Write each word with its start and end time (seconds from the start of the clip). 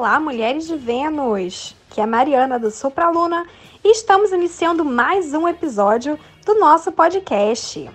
Olá, 0.00 0.18
mulheres 0.18 0.66
de 0.66 0.76
Vênus! 0.76 1.76
Que 1.90 2.00
é 2.00 2.06
Mariana 2.06 2.58
do 2.58 2.70
Supraluna 2.70 3.46
e 3.84 3.92
estamos 3.92 4.32
iniciando 4.32 4.82
mais 4.82 5.34
um 5.34 5.46
episódio 5.46 6.18
do 6.46 6.58
nosso 6.58 6.90
podcast. 6.90 7.90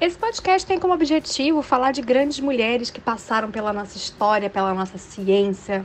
Esse 0.00 0.16
podcast 0.16 0.64
tem 0.64 0.78
como 0.78 0.94
objetivo 0.94 1.60
falar 1.60 1.90
de 1.90 2.02
grandes 2.02 2.38
mulheres 2.38 2.88
que 2.88 3.00
passaram 3.00 3.50
pela 3.50 3.72
nossa 3.72 3.96
história, 3.96 4.48
pela 4.48 4.72
nossa 4.72 4.96
ciência, 4.96 5.84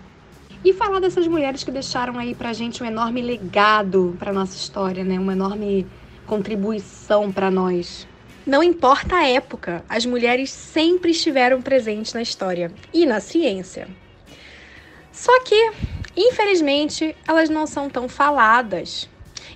e 0.64 0.72
falar 0.72 1.00
dessas 1.00 1.28
mulheres 1.28 1.64
que 1.64 1.72
deixaram 1.72 2.20
aí 2.20 2.36
pra 2.36 2.54
gente 2.54 2.84
um 2.84 2.86
enorme 2.86 3.24
legado 3.24 4.16
para 4.20 4.32
nossa 4.32 4.56
história, 4.56 5.04
né? 5.04 5.18
Uma 5.18 5.34
enorme 5.34 5.88
contribuição 6.28 7.32
para 7.32 7.50
nós. 7.50 8.08
Não 8.46 8.62
importa 8.62 9.16
a 9.16 9.28
época, 9.28 9.86
as 9.88 10.06
mulheres 10.06 10.52
sempre 10.52 11.12
estiveram 11.12 11.62
presentes 11.62 12.14
na 12.14 12.22
história 12.22 12.74
e 12.94 13.06
na 13.06 13.22
ciência. 13.22 13.88
Só 15.14 15.42
que, 15.44 15.72
infelizmente, 16.14 17.16
elas 17.26 17.50
não 17.50 17.66
são 17.66 17.90
tão 17.90 18.10
faladas. 18.10 19.10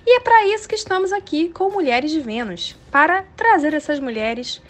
E 0.06 0.16
é 0.16 0.20
para 0.20 0.46
isso 0.46 0.66
que 0.66 0.74
estamos 0.74 1.12
aqui 1.12 1.50
com 1.50 1.70
Mulheres 1.70 2.10
de 2.10 2.20
Vênus 2.20 2.74
para 2.90 3.24
trazer 3.36 3.74
essas 3.74 4.00
mulheres 4.00 4.62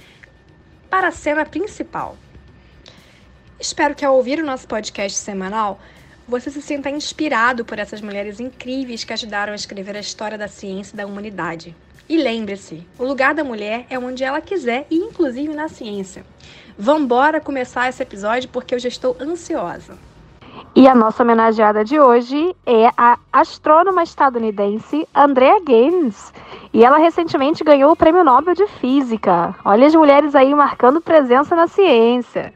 para 0.91 1.09
a 1.09 1.12
cena 1.12 1.47
principal. 1.47 2.17
Espero 3.61 3.95
que 3.95 4.05
ao 4.05 4.17
ouvir 4.17 4.41
o 4.41 4.47
nosso 4.47 4.67
podcast 4.67 5.17
semanal, 5.17 5.81
você 6.27 6.51
se 6.51 6.61
sinta 6.61 6.91
inspirado 6.91 7.65
por 7.65 7.79
essas 7.79 8.01
mulheres 8.01 8.41
incríveis 8.41 9.05
que 9.05 9.12
ajudaram 9.12 9.53
a 9.53 9.57
escrever 9.57 9.97
a 9.97 10.01
história 10.01 10.37
da 10.37 10.48
ciência 10.48 10.95
e 10.95 10.97
da 10.97 11.07
humanidade. 11.07 11.77
E 12.09 12.17
lembre-se, 12.17 12.87
o 12.98 13.05
lugar 13.05 13.34
da 13.34 13.45
mulher 13.45 13.87
é 13.91 13.98
onde 13.98 14.25
ela 14.25 14.41
quiser 14.41 14.87
e 14.91 14.97
inclusive 14.97 15.53
na 15.53 15.69
ciência. 15.69 16.25
Vambora 16.78 17.41
começar 17.41 17.89
esse 17.89 18.03
episódio 18.03 18.48
porque 18.48 18.75
eu 18.75 18.78
já 18.78 18.89
estou 18.89 19.17
ansiosa. 19.20 19.98
E 20.75 20.86
a 20.89 20.95
nossa 20.95 21.23
homenageada 21.23 21.84
de 21.84 21.98
hoje 21.98 22.55
é 22.64 22.89
a 22.97 23.19
astrônoma 23.33 24.03
estadunidense 24.03 25.06
Andrea 25.14 25.61
Gaines. 25.61 26.33
E 26.73 26.84
ela 26.84 26.98
recentemente 26.98 27.64
ganhou 27.64 27.92
o 27.92 27.97
Prêmio 27.97 28.25
Nobel 28.25 28.55
de 28.55 28.67
Física. 28.81 29.55
Olha 29.64 29.86
as 29.86 29.95
mulheres 29.95 30.34
aí 30.34 30.55
marcando 30.55 31.01
presença 31.01 31.55
na 31.55 31.67
ciência. 31.67 32.55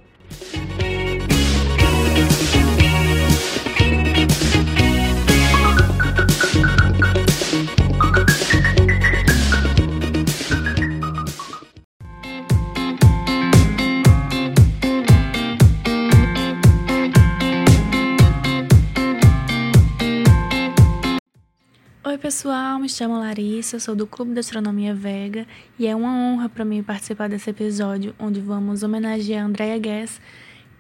Oi, 22.04 22.18
pessoal, 22.18 22.80
me 22.80 22.88
chamo 22.88 23.16
Larissa, 23.16 23.78
sou 23.78 23.94
do 23.94 24.08
Clube 24.08 24.32
de 24.32 24.40
Astronomia 24.40 24.92
Vega 24.92 25.46
e 25.78 25.86
é 25.86 25.94
uma 25.94 26.10
honra 26.10 26.48
para 26.48 26.64
mim 26.64 26.82
participar 26.82 27.28
desse 27.28 27.48
episódio 27.50 28.12
onde 28.18 28.40
vamos 28.40 28.82
homenagear 28.82 29.46
Andrea 29.46 29.78
Guess, 29.78 30.20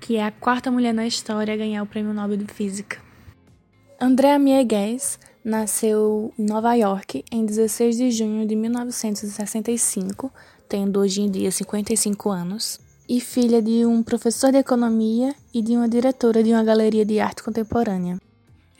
que 0.00 0.16
é 0.16 0.24
a 0.24 0.32
quarta 0.32 0.68
mulher 0.68 0.92
na 0.92 1.06
história 1.06 1.54
a 1.54 1.56
ganhar 1.56 1.80
o 1.80 1.86
Prêmio 1.86 2.12
Nobel 2.12 2.38
de 2.38 2.52
Física. 2.52 3.00
Andrea 4.00 4.36
Mie 4.36 4.64
Guess 4.64 5.20
nasceu 5.44 6.34
em 6.36 6.44
Nova 6.44 6.74
York 6.74 7.24
em 7.30 7.46
16 7.46 7.98
de 7.98 8.10
junho 8.10 8.44
de 8.44 8.56
1965, 8.56 10.28
tendo 10.68 10.98
hoje 10.98 11.22
em 11.22 11.30
dia 11.30 11.52
55 11.52 12.30
anos, 12.30 12.80
e 13.08 13.20
filha 13.20 13.62
de 13.62 13.86
um 13.86 14.02
professor 14.02 14.50
de 14.50 14.58
economia 14.58 15.32
e 15.54 15.62
de 15.62 15.76
uma 15.76 15.88
diretora 15.88 16.42
de 16.42 16.52
uma 16.52 16.64
galeria 16.64 17.04
de 17.04 17.20
arte 17.20 17.44
contemporânea. 17.44 18.18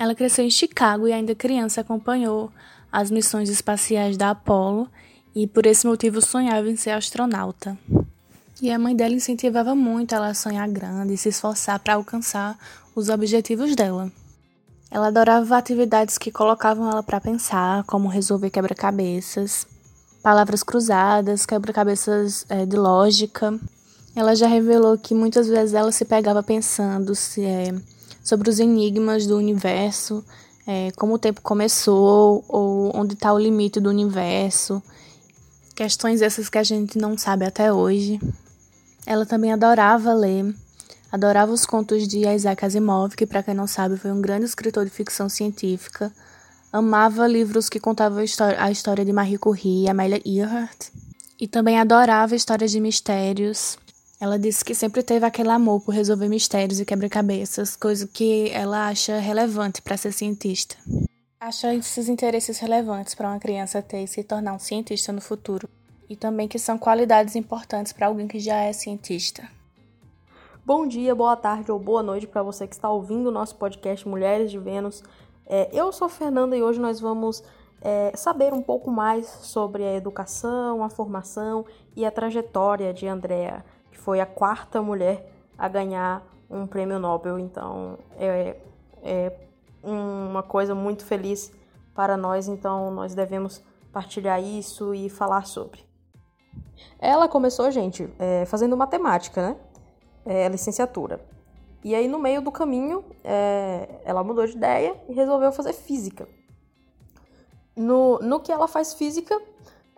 Ela 0.03 0.17
cresceu 0.17 0.45
em 0.45 0.51
Chicago 0.51 1.07
e 1.07 1.13
ainda 1.13 1.33
criança 1.33 1.81
acompanhou 1.81 2.51
as 2.91 3.09
missões 3.09 3.49
espaciais 3.49 4.17
da 4.17 4.31
Apollo 4.31 4.89
e 5.33 5.47
por 5.47 5.65
esse 5.65 5.87
motivo 5.87 6.21
sonhava 6.21 6.69
em 6.69 6.75
ser 6.75 6.91
astronauta. 6.91 7.79
E 8.61 8.69
a 8.73 8.81
mãe 8.81 8.97
dela 8.97 9.15
incentivava 9.15 9.77
muito 9.77 10.13
ela 10.13 10.27
a 10.27 10.35
sonhar 10.35 10.69
grande 10.69 11.15
e 11.15 11.17
se 11.17 11.29
esforçar 11.29 11.79
para 11.79 11.95
alcançar 11.95 12.59
os 12.97 13.09
objetivos 13.09 13.77
dela. 13.77 14.11
Ela 14.91 15.07
adorava 15.07 15.57
atividades 15.57 16.19
que 16.19 16.33
colocavam 16.33 16.91
ela 16.91 17.05
para 17.05 17.21
pensar, 17.21 17.85
como 17.85 18.09
resolver 18.09 18.51
quebra-cabeças, 18.51 19.69
palavras 20.21 20.65
cruzadas, 20.65 21.47
quebra-cabeças 21.47 22.45
é, 22.49 22.67
de 22.67 22.75
lógica. 22.75 23.57
Ela 24.17 24.35
já 24.35 24.49
revelou 24.49 24.99
que 24.99 25.15
muitas 25.15 25.47
vezes 25.47 25.75
ela 25.75 25.93
se 25.93 26.05
pegava 26.05 26.43
pensando 26.43 27.15
se 27.15 27.45
é, 27.45 27.73
sobre 28.23 28.49
os 28.49 28.59
enigmas 28.59 29.27
do 29.27 29.37
universo, 29.37 30.25
é, 30.67 30.91
como 30.97 31.15
o 31.15 31.19
tempo 31.19 31.41
começou, 31.41 32.45
ou 32.49 32.93
onde 32.95 33.15
está 33.15 33.33
o 33.33 33.39
limite 33.39 33.81
do 33.81 33.91
universo, 33.91 34.83
questões 35.75 36.23
essas 36.23 36.49
que 36.49 36.59
a 36.59 36.63
gente 36.63 36.99
não 36.99 37.19
sabe 37.19 37.45
até 37.45 37.73
hoje. 37.73 38.21
Ela 39.05 39.27
também 39.27 39.53
adorava 39.53 40.13
ler, 40.15 40.55
adorava 41.11 41.53
os 41.53 41.67
contos 41.67 42.07
de 42.07 42.27
Isaac 42.29 42.65
Asimov, 42.65 43.17
que, 43.17 43.27
para 43.27 43.43
quem 43.43 43.55
não 43.55 43.67
sabe, 43.67 43.97
foi 43.97 44.13
um 44.13 44.21
grande 44.21 44.45
escritor 44.45 44.85
de 44.85 44.91
ficção 44.91 45.29
científica. 45.29 46.13
Amava 46.73 47.27
livros 47.27 47.69
que 47.69 47.81
contavam 47.81 48.25
a 48.59 48.71
história 48.71 49.05
de 49.05 49.13
Marie 49.13 49.37
Curie 49.39 49.85
e 49.85 49.89
Amelia 49.89 50.23
Earhart. 50.25 50.89
E 51.39 51.49
também 51.49 51.79
adorava 51.79 52.37
histórias 52.37 52.71
de 52.71 52.81
mistérios, 52.81 53.77
ela 54.23 54.39
disse 54.39 54.65
que 54.65 54.73
sempre 54.73 55.03
teve 55.03 55.27
aquele 55.27 55.49
amor 55.49 55.81
por 55.81 55.93
resolver 55.93 56.29
mistérios 56.29 56.79
e 56.79 56.85
quebra-cabeças, 56.85 57.75
coisa 57.75 58.07
que 58.07 58.51
ela 58.51 58.87
acha 58.87 59.19
relevante 59.19 59.83
para 59.83 59.97
ser 59.97 60.13
cientista. 60.13 60.77
Acha 61.41 61.75
esses 61.75 62.09
interesses 62.09 62.57
relevantes 62.61 63.17
para 63.17 63.29
uma 63.29 63.41
criança 63.41 63.83
ter 63.83 64.05
e 64.05 64.07
se 64.07 64.23
tornar 64.23 64.53
um 64.53 64.61
cientista 64.61 65.13
no 65.13 65.21
futuro, 65.21 65.69
e 66.09 66.15
também 66.15 66.47
que 66.47 66.57
são 66.57 66.79
qualidades 66.79 67.35
importantes 67.35 67.93
para 67.93 68.07
alguém 68.07 68.29
que 68.29 68.39
já 68.39 68.59
é 68.59 68.73
cientista. 68.73 69.43
Bom 70.65 70.87
dia, 70.87 71.17
boa 71.17 71.35
tarde 71.35 71.73
ou 71.73 71.79
boa 71.81 72.01
noite 72.01 72.29
para 72.29 72.45
você 72.45 72.69
que 72.69 72.77
está 72.77 72.89
ouvindo 72.89 73.27
o 73.27 73.33
nosso 73.33 73.57
podcast 73.57 74.07
Mulheres 74.07 74.53
de 74.53 74.59
Vênus. 74.61 75.03
É, 75.45 75.69
eu 75.73 75.91
sou 75.91 76.09
Fernanda 76.09 76.57
e 76.57 76.63
hoje 76.63 76.79
nós 76.79 77.01
vamos 77.01 77.43
é, 77.81 78.13
saber 78.15 78.53
um 78.53 78.63
pouco 78.63 78.89
mais 78.89 79.27
sobre 79.27 79.83
a 79.83 79.97
educação, 79.97 80.85
a 80.85 80.89
formação 80.89 81.67
e 81.97 82.07
a 82.07 82.11
trajetória 82.13 82.95
de 82.95 83.09
Andrea 83.09 83.65
foi 84.05 84.21
a 84.21 84.27
quarta 84.27 84.83
mulher 84.83 85.33
a 85.57 85.69
ganhar 85.69 86.23
um 86.51 86.67
prêmio 86.67 86.99
Nobel. 86.99 87.39
Então 87.39 87.99
é, 88.19 88.57
é 89.03 89.33
uma 89.83 90.43
coisa 90.43 90.75
muito 90.75 91.05
feliz 91.05 91.53
para 91.95 92.17
nós, 92.17 92.49
então 92.49 92.91
nós 92.91 93.15
devemos 93.15 93.63
partilhar 93.93 94.43
isso 94.43 94.95
e 94.95 95.09
falar 95.09 95.47
sobre. 95.47 95.85
Ela 96.99 97.29
começou, 97.29 97.71
gente, 97.71 98.09
é, 98.19 98.45
fazendo 98.47 98.77
matemática, 98.77 99.43
né? 99.43 99.57
É, 100.25 100.49
licenciatura. 100.49 101.21
E 101.85 101.95
aí, 101.95 102.07
no 102.07 102.19
meio 102.19 102.41
do 102.41 102.53
caminho, 102.53 103.05
é, 103.25 104.01
ela 104.05 104.23
mudou 104.23 104.47
de 104.47 104.53
ideia 104.53 104.97
e 105.09 105.13
resolveu 105.13 105.51
fazer 105.51 105.73
física. 105.73 106.29
No, 107.75 108.21
no 108.21 108.39
que 108.39 108.53
ela 108.53 108.69
faz 108.69 108.95
física, 108.95 109.41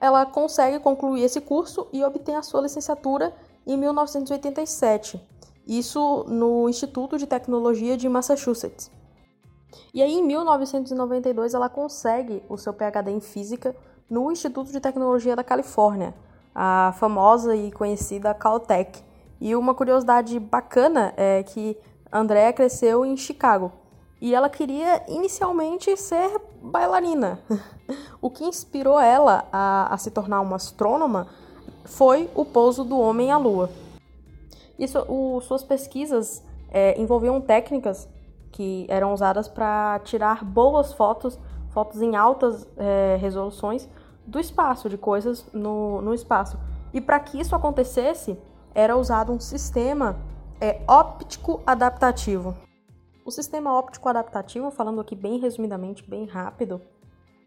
ela 0.01 0.25
consegue 0.25 0.79
concluir 0.79 1.23
esse 1.23 1.41
curso 1.43 1.87
e 1.93 2.03
obtém 2.03 2.37
a 2.37 2.43
sua 2.43 2.63
licenciatura 2.63 3.35
em 3.67 3.77
1987, 3.77 5.21
isso 5.67 6.25
no 6.29 6.69
Instituto 6.69 7.17
de 7.17 7.27
Tecnologia 7.27 7.97
de 7.97 8.09
Massachusetts. 8.09 8.91
E 9.93 10.03
aí, 10.03 10.13
em 10.13 10.23
1992, 10.23 11.55
ela 11.55 11.69
consegue 11.69 12.43
o 12.49 12.57
seu 12.57 12.73
PhD 12.73 13.11
em 13.11 13.21
Física 13.21 13.75
no 14.09 14.31
Instituto 14.31 14.71
de 14.71 14.81
Tecnologia 14.81 15.35
da 15.35 15.43
Califórnia, 15.43 16.15
a 16.55 16.95
famosa 16.99 17.57
e 17.57 17.73
conhecida 17.73 18.35
Caltech. 18.35 19.03
E 19.41 19.57
uma 19.57 19.75
curiosidade 19.75 20.39
bacana 20.39 21.13
é 21.17 21.43
que 21.43 21.77
Andrea 22.13 22.53
cresceu 22.53 23.05
em 23.05 23.17
Chicago 23.17 23.73
e 24.21 24.35
ela 24.35 24.49
queria 24.49 25.03
inicialmente 25.09 25.97
ser 25.97 26.41
bailarina. 26.63 27.41
o 28.23 28.31
que 28.31 28.45
inspirou 28.45 28.99
ela 28.99 29.47
a, 29.53 29.93
a 29.93 29.99
se 29.99 30.11
tornar 30.11 30.41
uma 30.41 30.57
astrônoma 30.57 31.27
foi 31.85 32.31
o 32.35 32.45
pouso 32.45 32.85
do 32.85 32.99
homem 32.99 33.31
à 33.31 33.37
Lua. 33.37 33.71
Isso, 34.79 34.99
o, 35.09 35.41
suas 35.41 35.63
pesquisas 35.63 36.43
é, 36.71 37.01
envolviam 37.01 37.41
técnicas 37.41 38.09
que 38.51 38.87
eram 38.89 39.13
usadas 39.13 39.49
para 39.49 40.01
tirar 40.05 40.45
boas 40.45 40.93
fotos, 40.93 41.39
fotos 41.71 42.01
em 42.01 42.17
altas 42.17 42.67
é, 42.77 43.17
resoluções 43.21 43.89
do 44.27 44.41
espaço, 44.41 44.89
de 44.89 44.97
coisas 44.97 45.45
no, 45.53 46.01
no 46.01 46.15
espaço. 46.15 46.59
E 46.93 47.01
para 47.01 47.21
que 47.21 47.41
isso 47.41 47.55
acontecesse, 47.55 48.39
era 48.75 48.97
usado 48.97 49.33
um 49.33 49.39
sistema 49.39 50.17
é, 50.61 50.81
óptico 50.89 51.61
adaptativo. 51.67 52.57
O 53.25 53.31
sistema 53.31 53.73
óptico 53.73 54.09
adaptativo, 54.09 54.71
falando 54.71 55.01
aqui 55.01 55.15
bem 55.15 55.39
resumidamente, 55.39 56.09
bem 56.09 56.27
rápido, 56.27 56.81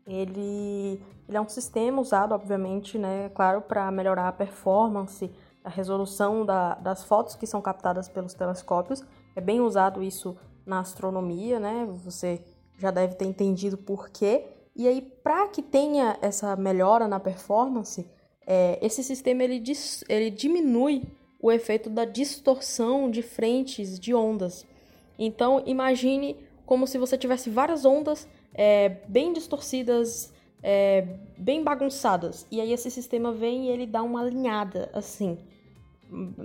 ele, 0.07 1.01
ele 1.27 1.37
é 1.37 1.41
um 1.41 1.49
sistema 1.49 2.01
usado, 2.01 2.33
obviamente, 2.33 2.97
né, 2.97 3.29
claro, 3.35 3.61
para 3.61 3.91
melhorar 3.91 4.29
a 4.29 4.31
performance, 4.31 5.29
a 5.63 5.69
resolução 5.69 6.45
da, 6.45 6.75
das 6.75 7.03
fotos 7.03 7.35
que 7.35 7.45
são 7.45 7.61
captadas 7.61 8.07
pelos 8.07 8.33
telescópios. 8.33 9.03
é 9.35 9.41
bem 9.41 9.59
usado 9.59 10.01
isso 10.01 10.37
na 10.65 10.79
astronomia, 10.79 11.59
né? 11.59 11.85
Você 12.03 12.41
já 12.77 12.89
deve 12.89 13.15
ter 13.15 13.25
entendido 13.25 13.77
por 13.77 14.09
quê. 14.09 14.45
E 14.75 14.87
aí, 14.87 15.01
para 15.01 15.47
que 15.47 15.61
tenha 15.61 16.17
essa 16.21 16.55
melhora 16.55 17.07
na 17.07 17.19
performance, 17.19 18.09
é, 18.45 18.79
esse 18.81 19.03
sistema 19.03 19.43
ele, 19.43 19.61
ele 20.07 20.29
diminui 20.29 21.03
o 21.39 21.51
efeito 21.51 21.89
da 21.89 22.05
distorção 22.05 23.11
de 23.11 23.21
frentes 23.21 23.99
de 23.99 24.13
ondas. 24.13 24.65
Então, 25.19 25.63
imagine 25.65 26.37
como 26.65 26.87
se 26.87 26.97
você 26.97 27.17
tivesse 27.17 27.49
várias 27.49 27.85
ondas 27.85 28.27
é, 28.53 28.89
bem 29.07 29.33
distorcidas, 29.33 30.33
é, 30.61 31.07
bem 31.37 31.63
bagunçadas. 31.63 32.45
E 32.51 32.59
aí 32.59 32.73
esse 32.73 32.89
sistema 32.89 33.31
vem 33.31 33.65
e 33.65 33.69
ele 33.69 33.85
dá 33.85 34.01
uma 34.01 34.21
alinhada, 34.21 34.89
assim. 34.93 35.37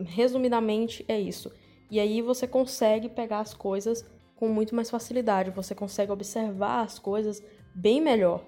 Resumidamente, 0.07 1.05
é 1.09 1.21
isso. 1.21 1.51
E 1.91 2.01
aí 2.01 2.23
você 2.23 2.47
consegue 2.47 3.09
pegar 3.09 3.41
as 3.41 3.55
coisas 3.55 4.05
com 4.37 4.49
muito 4.49 4.75
mais 4.75 4.91
facilidade, 4.91 5.51
você 5.51 5.75
consegue 5.75 6.11
observar 6.11 6.83
as 6.83 6.99
coisas 6.99 7.43
bem 7.75 8.01
melhor. 8.01 8.43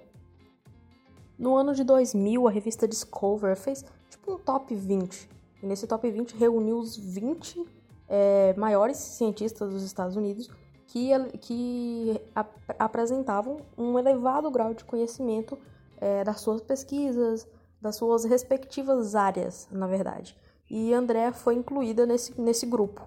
No 1.39 1.55
ano 1.57 1.75
de 1.75 1.85
2000, 1.85 2.49
a 2.49 2.51
revista 2.51 2.89
Discover 2.89 3.57
fez 3.57 3.85
tipo 4.11 4.33
um 4.33 4.39
top 4.39 4.75
20. 4.75 5.29
E 5.63 5.67
nesse 5.67 5.87
top 5.87 6.11
20 6.11 6.37
reuniu 6.37 6.79
os 6.79 6.97
20 6.97 7.65
é, 8.09 8.55
maiores 8.57 8.97
cientistas 8.97 9.73
dos 9.73 9.83
Estados 9.83 10.17
Unidos 10.17 10.51
que, 10.95 11.11
que 11.41 12.21
ap 12.37 12.55
apresentavam 12.79 13.57
um 13.77 13.99
elevado 13.99 14.49
grau 14.49 14.73
de 14.73 14.85
conhecimento 14.85 15.59
é, 16.01 16.23
das 16.23 16.41
suas 16.41 16.63
pesquisas, 16.63 17.49
das 17.83 17.97
suas 17.97 18.25
respectivas 18.25 19.17
áreas, 19.17 19.67
na 19.73 19.89
verdade. 19.89 20.37
E 20.71 20.95
André 20.95 21.33
foi 21.33 21.57
incluída 21.57 22.07
nesse, 22.07 22.41
nesse 22.41 22.65
grupo 22.65 23.03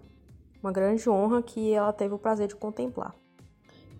uma 0.62 0.72
grande 0.72 1.10
honra 1.10 1.42
que 1.42 1.72
ela 1.72 1.94
teve 1.94 2.14
o 2.14 2.20
prazer 2.20 2.50
de 2.50 2.58
contemplar. 2.58 3.16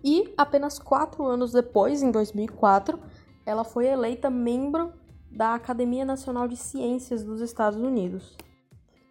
E 0.04 0.34
apenas 0.36 0.78
quatro 0.78 1.24
anos 1.24 1.50
depois, 1.50 2.02
em 2.02 2.10
2004, 2.10 3.00
ela 3.46 3.64
foi 3.64 3.86
eleita 3.86 4.28
membro 4.28 4.92
da 5.30 5.54
Academia 5.54 6.04
Nacional 6.04 6.46
de 6.46 6.58
Ciências 6.58 7.24
dos 7.24 7.40
Estados 7.40 7.80
Unidos. 7.80 8.36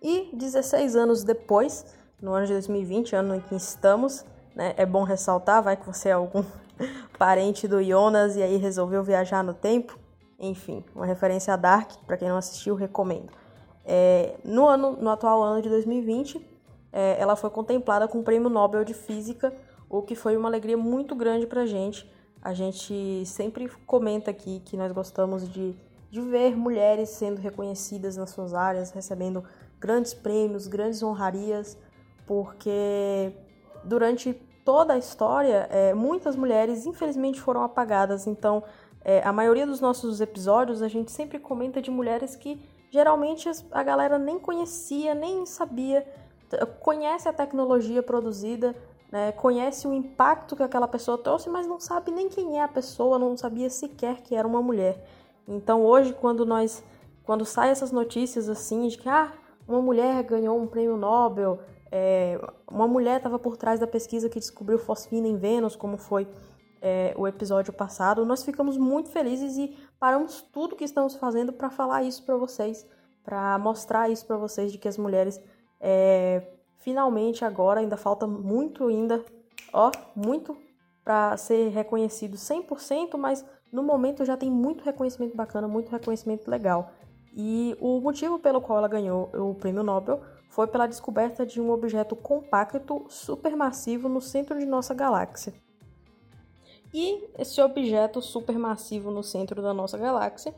E 0.03 0.29
16 0.35 0.95
anos 0.95 1.23
depois, 1.23 1.83
no 2.21 2.31
ano 2.33 2.45
de 2.45 2.53
2020, 2.53 3.15
ano 3.15 3.35
em 3.35 3.41
que 3.41 3.55
estamos, 3.55 4.23
né, 4.57 4.73
é 4.75 4.87
bom 4.87 5.03
ressaltar, 5.03 5.61
vai 5.61 5.77
que 5.77 5.85
você 5.85 6.09
é 6.09 6.13
algum 6.13 6.43
parente 7.17 7.67
do 7.67 7.81
Jonas 7.83 8.35
e 8.35 8.41
aí 8.41 8.57
resolveu 8.57 9.03
viajar 9.03 9.43
no 9.43 9.53
tempo. 9.53 9.97
Enfim, 10.39 10.83
uma 10.95 11.05
referência 11.05 11.53
a 11.53 11.57
Dark, 11.57 11.91
para 12.07 12.17
quem 12.17 12.27
não 12.27 12.37
assistiu, 12.37 12.73
recomendo. 12.73 13.29
É, 13.85 14.35
no, 14.43 14.67
ano, 14.67 14.97
no 14.99 15.11
atual 15.11 15.43
ano 15.43 15.61
de 15.61 15.69
2020, 15.69 16.43
é, 16.91 17.17
ela 17.19 17.35
foi 17.35 17.51
contemplada 17.51 18.07
com 18.07 18.19
o 18.19 18.23
Prêmio 18.23 18.49
Nobel 18.49 18.83
de 18.83 18.95
Física, 18.95 19.53
o 19.87 20.01
que 20.01 20.15
foi 20.15 20.35
uma 20.35 20.49
alegria 20.49 20.75
muito 20.75 21.15
grande 21.15 21.45
para 21.45 21.65
gente. 21.67 22.11
A 22.41 22.53
gente 22.53 23.23
sempre 23.27 23.69
comenta 23.85 24.31
aqui 24.31 24.59
que 24.65 24.75
nós 24.75 24.91
gostamos 24.91 25.47
de, 25.47 25.75
de 26.09 26.21
ver 26.21 26.57
mulheres 26.57 27.09
sendo 27.09 27.39
reconhecidas 27.39 28.17
nas 28.17 28.31
suas 28.31 28.55
áreas, 28.55 28.89
recebendo 28.89 29.43
grandes 29.79 30.15
prêmios, 30.15 30.65
grandes 30.65 31.03
honrarias, 31.03 31.77
porque 32.25 33.31
durante 33.83 34.39
toda 34.67 34.95
a 34.95 34.97
história, 34.97 35.65
é, 35.71 35.93
muitas 35.93 36.35
mulheres 36.35 36.85
infelizmente 36.85 37.39
foram 37.39 37.63
apagadas. 37.63 38.27
Então, 38.27 38.61
é, 38.99 39.23
a 39.23 39.31
maioria 39.31 39.65
dos 39.65 39.79
nossos 39.79 40.19
episódios 40.19 40.81
a 40.81 40.89
gente 40.89 41.09
sempre 41.09 41.39
comenta 41.39 41.81
de 41.81 41.89
mulheres 41.89 42.35
que 42.35 42.61
geralmente 42.91 43.49
a 43.71 43.81
galera 43.81 44.19
nem 44.19 44.37
conhecia, 44.37 45.15
nem 45.15 45.45
sabia 45.45 46.05
conhece 46.81 47.29
a 47.29 47.33
tecnologia 47.33 48.03
produzida, 48.03 48.75
né, 49.09 49.31
conhece 49.31 49.87
o 49.87 49.93
impacto 49.93 50.53
que 50.53 50.63
aquela 50.63 50.87
pessoa 50.87 51.17
trouxe, 51.17 51.49
mas 51.49 51.65
não 51.65 51.79
sabe 51.79 52.11
nem 52.11 52.27
quem 52.27 52.59
é 52.59 52.63
a 52.63 52.67
pessoa, 52.67 53.17
não 53.17 53.37
sabia 53.37 53.69
sequer 53.69 54.21
que 54.21 54.35
era 54.35 54.45
uma 54.45 54.61
mulher. 54.61 55.01
Então 55.47 55.85
hoje, 55.85 56.11
quando 56.11 56.45
nós, 56.45 56.83
quando 57.23 57.45
saem 57.45 57.71
essas 57.71 57.93
notícias 57.93 58.49
assim 58.49 58.89
de 58.89 58.97
que 58.97 59.07
ah, 59.07 59.31
uma 59.65 59.81
mulher 59.81 60.21
ganhou 60.23 60.61
um 60.61 60.67
prêmio 60.67 60.97
Nobel, 60.97 61.61
é, 61.91 62.39
uma 62.69 62.87
mulher 62.87 63.17
estava 63.17 63.39
por 63.39 63.57
trás 63.57 63.79
da 63.79 63.87
pesquisa 63.87 64.29
que 64.29 64.39
descobriu 64.39 64.77
fosfina 64.77 65.27
em 65.27 65.37
Vênus, 65.37 65.75
como 65.75 65.97
foi 65.97 66.27
é, 66.81 67.13
o 67.17 67.27
episódio 67.27 67.73
passado, 67.73 68.25
nós 68.25 68.43
ficamos 68.43 68.77
muito 68.77 69.09
felizes 69.09 69.57
e 69.57 69.75
paramos 69.99 70.41
tudo 70.41 70.75
que 70.75 70.83
estamos 70.83 71.15
fazendo 71.15 71.51
para 71.51 71.69
falar 71.69 72.03
isso 72.03 72.23
para 72.23 72.35
vocês, 72.35 72.85
para 73.23 73.57
mostrar 73.57 74.09
isso 74.09 74.25
para 74.25 74.37
vocês 74.37 74.71
de 74.71 74.77
que 74.77 74.87
as 74.87 74.97
mulheres 74.97 75.41
é, 75.79 76.43
finalmente 76.79 77.43
agora 77.43 77.79
ainda 77.79 77.97
falta 77.97 78.27
muito 78.27 78.87
ainda, 78.87 79.23
ó, 79.73 79.91
muito 80.15 80.57
para 81.03 81.35
ser 81.37 81.69
reconhecido 81.69 82.35
100%, 82.35 83.17
mas 83.17 83.45
no 83.71 83.81
momento 83.81 84.25
já 84.25 84.37
tem 84.37 84.51
muito 84.51 84.83
reconhecimento 84.83 85.35
bacana, 85.35 85.67
muito 85.67 85.89
reconhecimento 85.89 86.49
legal. 86.49 86.91
E 87.33 87.77
o 87.79 87.99
motivo 88.01 88.39
pelo 88.39 88.59
qual 88.59 88.79
ela 88.79 88.87
ganhou 88.87 89.29
o 89.33 89.53
prêmio 89.53 89.83
Nobel 89.83 90.21
foi 90.49 90.67
pela 90.67 90.87
descoberta 90.87 91.45
de 91.45 91.61
um 91.61 91.71
objeto 91.71 92.15
compacto 92.15 93.05
supermassivo 93.09 94.09
no 94.09 94.21
centro 94.21 94.57
de 94.57 94.65
nossa 94.65 94.93
galáxia. 94.93 95.53
E 96.93 97.29
esse 97.37 97.61
objeto 97.61 98.21
supermassivo 98.21 99.11
no 99.11 99.21
centro 99.21 99.61
da 99.61 99.73
nossa 99.73 99.97
galáxia, 99.97 100.53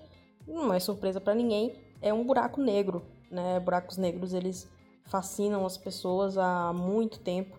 não 0.48 0.74
é 0.74 0.80
surpresa 0.80 1.20
para 1.20 1.36
ninguém, 1.36 1.76
é 2.02 2.14
um 2.14 2.24
buraco 2.24 2.62
negro. 2.62 3.04
Né? 3.30 3.60
Buracos 3.60 3.98
negros 3.98 4.34
eles 4.34 4.68
fascinam 5.06 5.66
as 5.66 5.78
pessoas 5.78 6.38
há 6.38 6.72
muito 6.74 7.20
tempo 7.20 7.58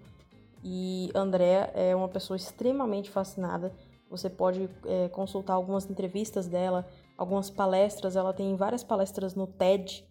e 0.62 1.10
Andrea 1.14 1.70
é 1.74 1.94
uma 1.94 2.08
pessoa 2.08 2.36
extremamente 2.36 3.10
fascinada. 3.10 3.72
Você 4.10 4.28
pode 4.28 4.68
é, 4.86 5.08
consultar 5.08 5.54
algumas 5.54 5.88
entrevistas 5.88 6.46
dela, 6.46 6.86
algumas 7.16 7.48
palestras. 7.48 8.16
Ela 8.16 8.32
tem 8.32 8.56
várias 8.56 8.82
palestras 8.82 9.34
no 9.34 9.46
TED. 9.46 10.04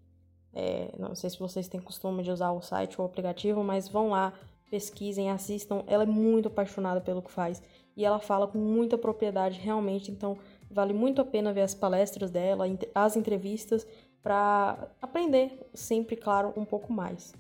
É, 0.54 0.94
não 0.98 1.16
sei 1.16 1.30
se 1.30 1.40
vocês 1.40 1.68
têm 1.68 1.80
costume 1.80 2.24
de 2.24 2.32
usar 2.32 2.52
o 2.52 2.62
site 2.62 3.00
ou 3.00 3.06
o 3.06 3.10
aplicativo, 3.10 3.64
mas 3.64 3.88
vão 3.88 4.10
lá, 4.10 4.34
pesquisem, 4.70 5.30
assistam. 5.30 5.84
Ela 5.88 6.04
é 6.04 6.08
muito 6.08 6.48
apaixonada 6.48 7.02
pelo 7.02 7.22
que 7.22 7.32
faz 7.32 7.62
e 7.96 8.06
ela 8.06 8.20
fala 8.20 8.48
com 8.48 8.58
muita 8.58 8.98
propriedade 8.98 9.60
realmente. 9.60 10.12
Então 10.12 10.38
vale 10.70 10.94
muito 10.94 11.22
a 11.22 11.26
pena 11.26 11.54
ver 11.54 11.62
as 11.62 11.74
palestras 11.74 12.32
dela, 12.32 12.66
as 12.94 13.16
entrevistas 13.16 13.86
para 14.22 14.90
aprender 15.02 15.70
sempre, 15.74 16.16
claro, 16.16 16.54
um 16.56 16.66
pouco 16.66 16.92
mais. 16.92 17.34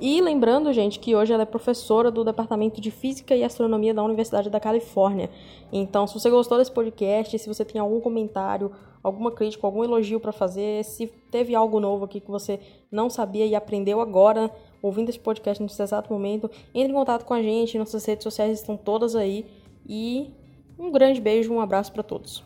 E 0.00 0.20
lembrando, 0.20 0.72
gente, 0.72 0.98
que 0.98 1.14
hoje 1.14 1.32
ela 1.32 1.42
é 1.42 1.46
professora 1.46 2.10
do 2.10 2.24
Departamento 2.24 2.80
de 2.80 2.90
Física 2.90 3.34
e 3.36 3.44
Astronomia 3.44 3.94
da 3.94 4.02
Universidade 4.02 4.50
da 4.50 4.58
Califórnia. 4.60 5.30
Então, 5.72 6.06
se 6.06 6.14
você 6.14 6.28
gostou 6.28 6.58
desse 6.58 6.72
podcast, 6.72 7.38
se 7.38 7.48
você 7.48 7.64
tem 7.64 7.80
algum 7.80 8.00
comentário, 8.00 8.72
alguma 9.02 9.32
crítica, 9.32 9.66
algum 9.66 9.82
elogio 9.82 10.20
para 10.20 10.32
fazer, 10.32 10.84
se 10.84 11.06
teve 11.30 11.54
algo 11.54 11.80
novo 11.80 12.04
aqui 12.04 12.20
que 12.20 12.30
você 12.30 12.60
não 12.90 13.10
sabia 13.10 13.44
e 13.44 13.54
aprendeu 13.54 14.00
agora, 14.00 14.50
ouvindo 14.80 15.08
esse 15.08 15.18
podcast 15.18 15.62
nesse 15.62 15.82
exato 15.82 16.12
momento, 16.12 16.50
entre 16.74 16.92
em 16.92 16.94
contato 16.94 17.24
com 17.24 17.34
a 17.34 17.42
gente, 17.42 17.78
nossas 17.78 18.04
redes 18.04 18.24
sociais 18.24 18.60
estão 18.60 18.76
todas 18.76 19.16
aí. 19.16 19.46
E 19.86 20.32
um 20.78 20.90
grande 20.90 21.20
beijo, 21.20 21.52
um 21.52 21.60
abraço 21.60 21.92
para 21.92 22.02
todos. 22.02 22.44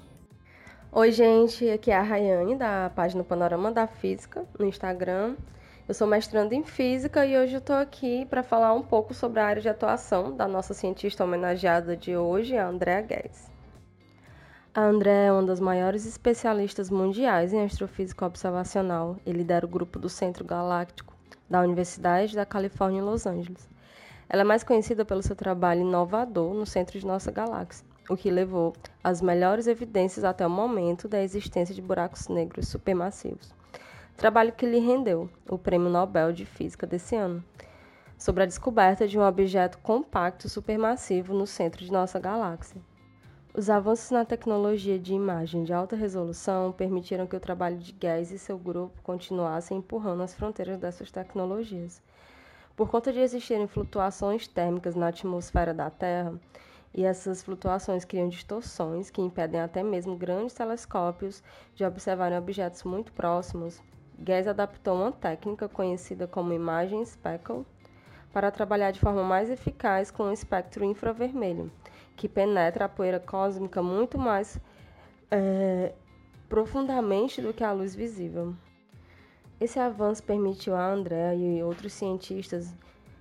Oi, 0.93 1.13
gente, 1.13 1.69
aqui 1.69 1.91
é 1.91 1.97
a 1.97 2.03
Rayane, 2.03 2.57
da 2.57 2.91
página 2.95 3.23
Panorama 3.23 3.71
da 3.71 3.87
Física, 3.87 4.47
no 4.59 4.67
Instagram. 4.67 5.37
Eu 5.87 5.95
sou 5.95 6.07
mestrando 6.07 6.53
em 6.53 6.65
Física 6.65 7.25
e 7.25 7.37
hoje 7.37 7.55
eu 7.55 7.59
estou 7.59 7.77
aqui 7.77 8.25
para 8.27 8.43
falar 8.43 8.73
um 8.73 8.83
pouco 8.83 9.15
sobre 9.15 9.39
a 9.39 9.47
área 9.47 9.63
de 9.63 9.69
atuação 9.69 10.35
da 10.35 10.49
nossa 10.49 10.75
cientista 10.75 11.23
homenageada 11.23 11.97
de 11.97 12.17
hoje, 12.17 12.57
a 12.57 12.67
Andrea 12.67 13.03
Guedes. 13.03 13.56
A 14.77 14.83
Andrea 14.83 15.29
é 15.29 15.33
uma 15.33 15.43
das 15.43 15.59
maiores 15.59 16.05
especialistas 16.05 16.91
mundiais 16.91 17.51
em 17.51 17.65
astrofísica 17.65 18.27
observacional 18.27 19.17
e 19.25 19.33
lidera 19.33 19.65
o 19.65 19.69
grupo 19.71 19.99
do 19.99 20.11
Centro 20.11 20.45
Galáctico 20.45 21.17
da 21.49 21.63
Universidade 21.63 22.37
da 22.37 22.45
Califórnia 22.45 22.99
em 22.99 23.03
Los 23.03 23.27
Angeles. 23.27 23.67
Ela 24.29 24.43
é 24.43 24.45
mais 24.45 24.63
conhecida 24.63 25.03
pelo 25.03 25.23
seu 25.23 25.35
trabalho 25.35 25.81
inovador 25.81 26.53
no 26.53 26.67
centro 26.67 27.01
de 27.01 27.07
nossa 27.07 27.33
galáxia 27.33 27.87
o 28.07 28.19
que 28.19 28.31
levou 28.31 28.75
às 29.03 29.23
melhores 29.23 29.67
evidências 29.67 30.27
até 30.27 30.47
o 30.47 30.51
momento 30.51 31.09
da 31.09 31.23
existência 31.23 31.75
de 31.75 31.81
buracos 31.81 32.29
negros 32.29 32.69
supermassivos. 32.69 33.55
Trabalho 34.15 34.53
que 34.53 34.67
lhe 34.67 34.79
rendeu 34.79 35.31
o 35.49 35.57
Prêmio 35.57 35.89
Nobel 35.89 36.35
de 36.35 36.45
Física 36.45 36.87
desse 36.87 37.17
ano, 37.17 37.43
sobre 38.19 38.43
a 38.43 38.47
descoberta 38.47 39.09
de 39.09 39.19
um 39.19 39.27
objeto 39.27 39.79
compacto 39.79 40.51
supermassivo 40.51 41.33
no 41.33 41.47
centro 41.47 41.83
de 41.83 41.91
nossa 41.91 42.21
galáxia. 42.21 42.79
Os 43.59 43.71
avanços 43.71 44.11
na 44.11 44.23
tecnologia 44.23 44.99
de 44.99 45.15
imagem 45.15 45.65
de 45.65 45.73
alta 45.73 45.97
resolução 45.97 46.73
permitiram 46.73 47.27
que 47.27 47.35
o 47.35 47.41
trabalho 47.41 47.79
de 47.79 47.91
Guess 47.91 48.31
e 48.31 48.39
seu 48.39 48.59
grupo 48.59 49.01
continuassem 49.01 49.79
empurrando 49.79 50.23
as 50.23 50.35
fronteiras 50.35 50.79
dessas 50.79 51.11
tecnologias. 51.11 52.03
Por 52.77 52.91
conta 52.91 53.11
de 53.11 53.19
existirem 53.19 53.67
flutuações 53.67 54.47
térmicas 54.47 54.95
na 54.95 55.09
atmosfera 55.09 55.73
da 55.73 55.89
Terra, 55.89 56.39
e 56.93 57.03
essas 57.03 57.43
flutuações 57.43 58.05
criam 58.05 58.29
distorções 58.29 59.09
que 59.09 59.23
impedem 59.23 59.63
até 59.63 59.83
mesmo 59.83 60.17
grandes 60.17 60.53
telescópios 60.53 61.43
de 61.75 61.83
observarem 61.83 62.37
objetos 62.37 62.83
muito 62.85 63.11
próximos. 63.13 63.83
Guess 64.19 64.49
adaptou 64.49 64.97
uma 64.97 65.13
técnica 65.13 65.67
conhecida 65.67 66.27
como 66.27 66.53
imagem 66.53 67.03
speckle 67.07 67.65
para 68.35 68.51
trabalhar 68.51 68.91
de 68.91 69.01
forma 69.01 69.23
mais 69.23 69.49
eficaz 69.49 70.11
com 70.11 70.25
o 70.25 70.33
espectro 70.33 70.85
infravermelho, 70.85 71.73
que 72.17 72.29
penetra 72.29 72.87
a 72.87 72.89
poeira 72.89 73.21
cósmica 73.21 73.83
muito 73.83 74.19
mais 74.19 74.59
é, 75.31 75.93
profundamente 76.49 77.43
do 77.43 77.53
que 77.53 77.63
a 77.63 77.73
luz 77.73 77.95
visível. 77.95 78.55
Esse 79.61 79.79
avanço 79.79 80.23
permitiu 80.23 80.75
a 80.75 80.87
Andrea 80.87 81.35
e 81.35 81.63
outros 81.63 81.93
cientistas 81.93 82.75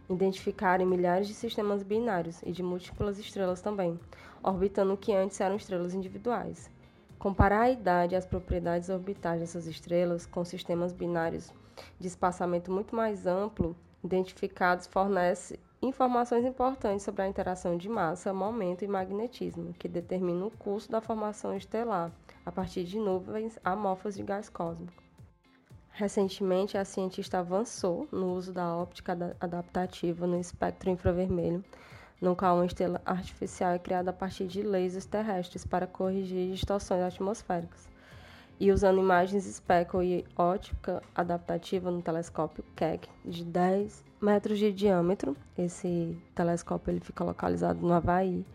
identificarem 0.09 0.85
milhares 0.85 1.27
de 1.27 1.33
sistemas 1.33 1.81
binários 1.81 2.41
e 2.43 2.51
de 2.51 2.61
múltiplas 2.61 3.17
estrelas 3.17 3.61
também, 3.61 3.99
orbitando 4.43 4.93
o 4.93 4.97
que 4.97 5.13
antes 5.13 5.39
eram 5.41 5.55
estrelas 5.55 5.93
individuais. 5.93 6.69
Comparar 7.17 7.61
a 7.61 7.71
idade 7.71 8.13
e 8.13 8.17
as 8.17 8.25
propriedades 8.25 8.89
orbitais 8.89 9.39
dessas 9.39 9.65
estrelas 9.65 10.25
com 10.25 10.43
sistemas 10.45 10.93
binários 10.93 11.51
de 11.99 12.07
espaçamento 12.07 12.71
muito 12.71 12.95
mais 12.95 13.25
amplo 13.25 13.75
identificados 14.03 14.85
fornece 14.85 15.59
informações 15.85 16.45
importantes 16.45 17.03
sobre 17.03 17.21
a 17.21 17.27
interação 17.27 17.77
de 17.77 17.87
massa, 17.89 18.33
momento 18.33 18.83
e 18.83 18.87
magnetismo, 18.87 19.73
que 19.73 19.87
determina 19.87 20.45
o 20.45 20.51
curso 20.51 20.89
da 20.89 21.01
formação 21.01 21.55
estelar 21.55 22.11
a 22.45 22.51
partir 22.51 22.83
de 22.83 22.97
nuvens 22.97 23.59
amorfas 23.63 24.15
de 24.15 24.23
gás 24.23 24.49
cósmico. 24.49 25.03
Recentemente, 25.91 26.77
a 26.77 26.85
cientista 26.85 27.39
avançou 27.39 28.07
no 28.11 28.33
uso 28.33 28.53
da 28.53 28.75
óptica 28.75 29.35
adaptativa 29.39 30.27
no 30.27 30.39
espectro 30.39 30.89
infravermelho, 30.89 31.63
no 32.21 32.35
qual 32.35 32.55
uma 32.55 32.65
estrela 32.65 33.01
artificial 33.05 33.71
é 33.71 33.79
criada 33.79 34.11
a 34.11 34.13
partir 34.13 34.47
de 34.47 34.61
lasers 34.61 35.05
terrestres 35.05 35.65
para 35.65 35.87
corrigir 35.87 36.51
distorções 36.51 37.01
atmosféricas. 37.01 37.89
E 38.59 38.71
usando 38.71 38.99
imagens 38.99 39.43
speckle 39.43 40.05
e 40.05 40.25
óptica 40.37 41.03
adaptativa 41.13 41.91
no 41.91 42.01
telescópio 42.01 42.63
Keck 42.75 43.09
de 43.25 43.43
10 43.43 44.04
metros 44.21 44.59
de 44.59 44.71
diâmetro. 44.71 45.35
Esse 45.57 46.17
telescópio 46.33 46.91
ele 46.91 46.99
fica 46.99 47.23
localizado 47.23 47.79
no 47.79 47.93
Havaí. 47.93 48.45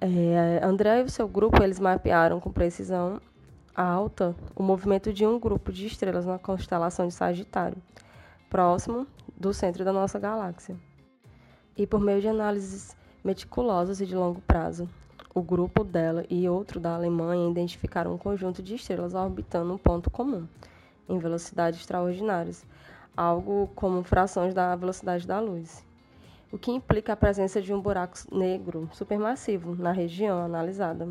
É, 0.00 0.60
André 0.62 1.00
e 1.00 1.04
o 1.04 1.10
seu 1.10 1.28
grupo 1.28 1.62
eles 1.62 1.78
mapearam 1.78 2.40
com 2.40 2.50
precisão 2.50 3.20
alta 3.74 4.34
o 4.54 4.62
movimento 4.62 5.12
de 5.12 5.24
um 5.24 5.38
grupo 5.38 5.72
de 5.72 5.86
estrelas 5.86 6.26
na 6.26 6.38
constelação 6.38 7.06
de 7.06 7.14
Sagitário, 7.14 7.78
próximo 8.50 9.06
do 9.36 9.54
centro 9.54 9.84
da 9.84 9.92
nossa 9.92 10.18
galáxia. 10.18 10.76
E 11.76 11.86
por 11.86 12.00
meio 12.00 12.20
de 12.20 12.28
análises 12.28 12.96
meticulosas 13.24 14.00
e 14.00 14.06
de 14.06 14.14
longo 14.14 14.40
prazo, 14.42 14.88
o 15.34 15.40
grupo 15.40 15.82
dela 15.82 16.24
e 16.28 16.48
outro 16.48 16.78
da 16.78 16.94
Alemanha 16.94 17.50
identificaram 17.50 18.12
um 18.12 18.18
conjunto 18.18 18.62
de 18.62 18.74
estrelas 18.74 19.14
orbitando 19.14 19.72
um 19.72 19.78
ponto 19.78 20.10
comum, 20.10 20.46
em 21.08 21.18
velocidades 21.18 21.80
extraordinárias, 21.80 22.64
algo 23.16 23.70
como 23.74 24.02
frações 24.02 24.54
da 24.54 24.74
velocidade 24.74 25.26
da 25.26 25.38
luz, 25.38 25.84
o 26.50 26.58
que 26.58 26.70
implica 26.70 27.12
a 27.12 27.16
presença 27.16 27.60
de 27.60 27.72
um 27.72 27.80
buraco 27.80 28.16
negro 28.30 28.88
supermassivo 28.92 29.74
na 29.74 29.92
região 29.92 30.42
analisada. 30.42 31.08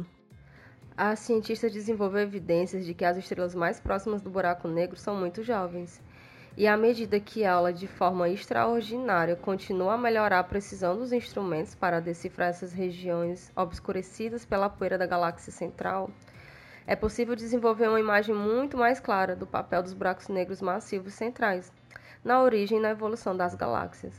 A 0.97 1.15
cientista 1.15 1.69
desenvolveu 1.69 2.21
evidências 2.21 2.85
de 2.85 2.93
que 2.93 3.05
as 3.05 3.17
estrelas 3.17 3.55
mais 3.55 3.79
próximas 3.79 4.21
do 4.21 4.29
buraco 4.29 4.67
negro 4.67 4.97
são 4.97 5.15
muito 5.15 5.43
jovens. 5.43 6.01
E 6.57 6.67
à 6.67 6.75
medida 6.75 7.19
que 7.19 7.43
ela, 7.43 7.71
de 7.71 7.87
forma 7.87 8.27
extraordinária, 8.27 9.37
continua 9.37 9.93
a 9.93 9.97
melhorar 9.97 10.39
a 10.39 10.43
precisão 10.43 10.97
dos 10.97 11.13
instrumentos 11.13 11.73
para 11.73 12.01
decifrar 12.01 12.49
essas 12.49 12.73
regiões 12.73 13.51
obscurecidas 13.55 14.45
pela 14.45 14.69
poeira 14.69 14.97
da 14.97 15.07
galáxia 15.07 15.51
central, 15.51 16.09
é 16.85 16.95
possível 16.95 17.35
desenvolver 17.35 17.87
uma 17.87 17.99
imagem 17.99 18.35
muito 18.35 18.75
mais 18.75 18.99
clara 18.99 19.35
do 19.35 19.47
papel 19.47 19.81
dos 19.81 19.93
buracos 19.93 20.27
negros 20.27 20.61
massivos 20.61 21.13
centrais 21.13 21.71
na 22.23 22.41
origem 22.41 22.77
e 22.77 22.81
na 22.81 22.91
evolução 22.91 23.35
das 23.35 23.55
galáxias. 23.55 24.13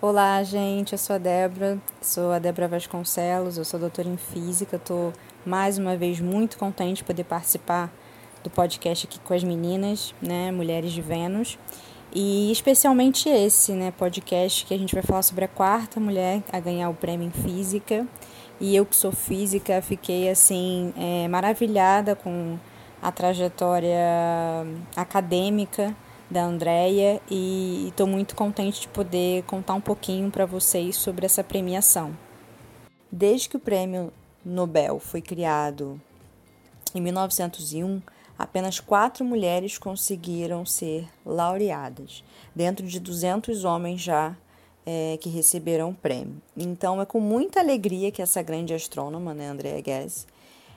Olá, 0.00 0.42
gente, 0.44 0.92
eu 0.92 0.98
sou 0.98 1.16
a 1.16 1.18
Débora, 1.18 1.78
sou 2.00 2.30
a 2.30 2.38
Débora 2.38 2.68
Vasconcelos, 2.68 3.58
eu 3.58 3.64
sou 3.64 3.80
doutora 3.80 4.08
em 4.08 4.16
Física, 4.16 4.76
estou 4.76 5.12
mais 5.44 5.76
uma 5.76 5.96
vez 5.96 6.20
muito 6.20 6.56
contente 6.56 6.98
de 6.98 7.04
poder 7.04 7.24
participar 7.24 7.90
do 8.44 8.50
podcast 8.50 9.06
aqui 9.06 9.18
com 9.18 9.34
as 9.34 9.42
meninas, 9.42 10.14
né, 10.22 10.52
Mulheres 10.52 10.92
de 10.92 11.02
Vênus. 11.02 11.58
E 12.14 12.50
especialmente 12.52 13.28
esse, 13.28 13.72
né, 13.72 13.90
podcast 13.90 14.64
que 14.64 14.72
a 14.72 14.78
gente 14.78 14.94
vai 14.94 15.02
falar 15.02 15.22
sobre 15.22 15.44
a 15.44 15.48
quarta 15.48 15.98
mulher 15.98 16.42
a 16.52 16.60
ganhar 16.60 16.88
o 16.88 16.94
prêmio 16.94 17.26
em 17.26 17.30
física. 17.30 18.06
E 18.60 18.74
eu 18.76 18.86
que 18.86 18.94
sou 18.94 19.12
física, 19.12 19.82
fiquei 19.82 20.30
assim 20.30 20.92
é, 20.96 21.28
maravilhada 21.28 22.14
com 22.14 22.56
a 23.02 23.10
trajetória 23.10 23.98
acadêmica 24.96 25.94
da 26.30 26.44
Andrea 26.44 27.20
e 27.30 27.86
estou 27.88 28.06
muito 28.06 28.34
contente 28.36 28.82
de 28.82 28.88
poder 28.88 29.42
contar 29.44 29.74
um 29.74 29.80
pouquinho 29.80 30.30
para 30.30 30.44
vocês 30.44 30.96
sobre 30.96 31.24
essa 31.24 31.42
premiação. 31.42 32.16
Desde 33.10 33.48
que 33.48 33.56
o 33.56 33.60
prêmio 33.60 34.12
Nobel 34.44 34.98
foi 34.98 35.22
criado 35.22 36.00
em 36.94 37.00
1901, 37.00 38.02
apenas 38.38 38.80
quatro 38.80 39.24
mulheres 39.24 39.78
conseguiram 39.78 40.64
ser 40.64 41.08
laureadas, 41.24 42.22
dentro 42.54 42.86
de 42.86 43.00
200 43.00 43.64
homens 43.64 44.00
já 44.00 44.36
é, 44.84 45.18
que 45.20 45.28
receberam 45.28 45.90
o 45.90 45.94
prêmio. 45.94 46.40
Então 46.56 47.00
é 47.00 47.06
com 47.06 47.20
muita 47.20 47.60
alegria 47.60 48.10
que 48.10 48.22
essa 48.22 48.42
grande 48.42 48.74
astrônoma, 48.74 49.34
né, 49.34 49.48
Andrea 49.48 49.82
Ghez, 49.82 50.26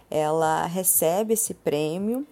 ela 0.10 0.66
recebe 0.66 1.34
esse 1.34 1.54
prêmio 1.54 2.26